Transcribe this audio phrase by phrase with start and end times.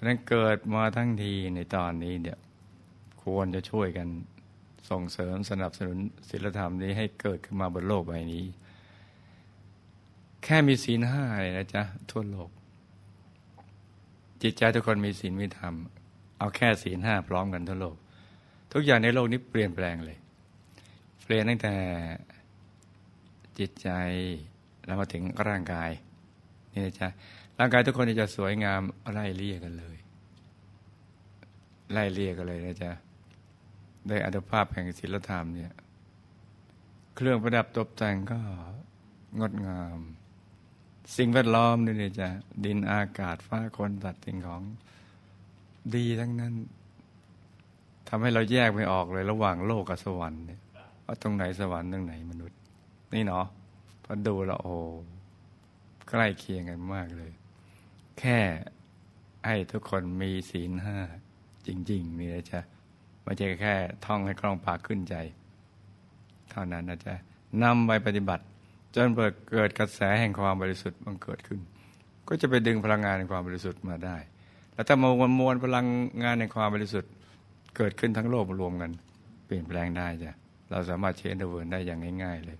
[0.00, 2.38] ราะนั้นเกิดมาทั้งทีในตอนนี้เนี่ย
[3.22, 4.08] ควรจะช่วยกัน
[4.90, 8.44] ส่งเสริมสนับสนุนศีลธรรมนี้ให้เกิดขึ้นมาบนโลกใบนี้
[10.44, 12.50] แค่มีศีลห้าเลยนะจ๊ะทั่วโลก
[14.42, 15.74] จิตใจทุกคนมีศีลมีธรรม
[16.38, 17.96] เอาแค่ศีลห้าพร้อมกันทั่วโลก
[18.72, 20.18] ทุกอย่างในโลกนี้เปลี่ยนแปลงเลย
[21.24, 21.74] เปลี่ยนตั้งแต่
[23.58, 23.88] จิตใจ
[24.84, 25.90] แล้วมาถึงร่างกาย
[26.72, 27.08] นี่นะจ๊ะ
[27.58, 28.80] ร่างกายทุกคนจะสวยงาม
[29.12, 29.96] ไล่เลี่ยกันเลย
[31.92, 32.92] ไล่เลี่ยกันเลยนะจ๊ะ
[34.08, 35.72] ได้อัตภาพแห่งศิลธรรมเนี่ย
[37.14, 38.38] เครื่องประดับตกแต่งก็
[39.38, 39.98] งดงาม
[41.16, 42.28] สิ่งแวดล้อมนี่นี่ยจะ
[42.64, 44.62] ดินอากาศฟ้าคนสัตว์สิ่งของ
[45.94, 46.54] ดีทั้งนั้น
[48.08, 50.60] ทำให้เราแยกไม่ออกเลยระหว่างโลกกับสวรรค์เนี่ย
[51.04, 52.58] ว่าตรงไหนสวรรค์ตรงไหนมนุษย์
[53.14, 53.46] นี่เนาะ
[54.04, 54.76] พอดูแล้วโอ้
[56.10, 57.32] ใกล้เคียงกันมากเลย
[58.18, 58.38] แค่
[59.46, 60.98] ให้ทุกคนมีศีลห้า
[61.66, 62.60] จริง ๆ นี่นะจ๊ะ
[63.22, 63.74] ไม่ใช่แค่
[64.06, 65.16] ท่องให้คล่องปากขึ้นใจ
[66.50, 67.14] เท่านั้นนะจ๊ะ
[67.62, 68.44] นำไปปฏิบัติ
[68.94, 69.08] จน
[69.52, 71.60] เกิดกระแสแห่งความบริสุทธิ์บังเกิดขึ้น
[72.28, 74.16] ก็จะไปดึงพลังงานในความบริสุทธิ์มาได้
[74.74, 75.86] แล้วถ้ามวลมวลพลัง
[76.22, 77.12] งานในความบริสุทธิ์
[77.76, 78.90] เกิดขึ้นทั้งโลกรวมกัน
[79.46, 80.32] เปลี่ยนแปลงได้จ้ะ
[80.70, 82.58] เราสามารถเชนเดเวิร์นได้อย่างง่าย ๆเลย